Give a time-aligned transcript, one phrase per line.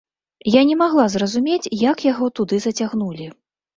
[0.51, 3.29] Я не магла зразумець, як яго туды зацягнулі.